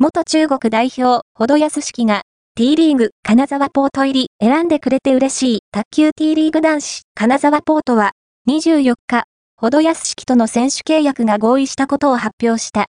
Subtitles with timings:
[0.00, 2.22] 元中国代表、ほどやすしきが、
[2.54, 8.12] T リーグ、金沢ポート入り、選んでくれて嬉しい、卓球 T リーグ男子、金沢ポートは、
[8.48, 9.24] 24日、
[9.56, 12.86] ほどやすしきとの選手契約が合意したことを発表した。